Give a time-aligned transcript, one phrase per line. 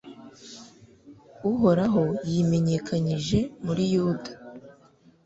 [1.51, 4.31] Uhoraho yimenyekanyije muri Yuda